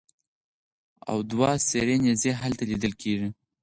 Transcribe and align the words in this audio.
او 1.09 1.17
دوه 1.31 1.49
سرې 1.69 1.95
نېزې 2.03 2.31
هلته 2.41 2.63
لیدلې 2.69 2.97
کېږي. 3.01 3.29